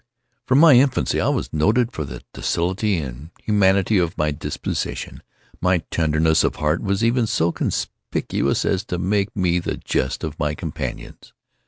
[0.47, 5.21] From my infancy I was noted for the docility and humanity of my disposition.
[5.61, 10.39] My tenderness of heart was even so conspicuous as to make me the jest of
[10.39, 11.33] my companions.